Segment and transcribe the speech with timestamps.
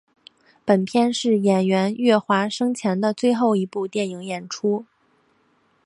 [0.65, 4.87] 本片是演员岳华生前的最后一部电影演出。